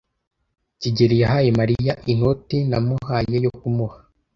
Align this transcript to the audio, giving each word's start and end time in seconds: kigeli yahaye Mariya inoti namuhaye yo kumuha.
kigeli 0.81 1.15
yahaye 1.23 1.49
Mariya 1.59 1.93
inoti 2.13 2.57
namuhaye 2.69 3.35
yo 3.45 3.51
kumuha. 3.59 3.97